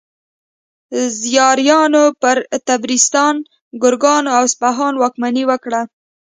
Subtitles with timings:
[1.21, 3.35] زیاریانو پر طبرستان،
[3.81, 5.81] ګرګان او اصفهان واکمني وکړه.